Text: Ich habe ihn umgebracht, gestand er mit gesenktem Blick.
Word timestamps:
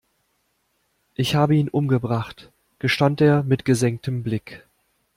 Ich 1.13 1.35
habe 1.35 1.55
ihn 1.55 1.69
umgebracht, 1.69 2.51
gestand 2.79 3.21
er 3.21 3.43
mit 3.43 3.65
gesenktem 3.65 4.23
Blick. 4.23 4.65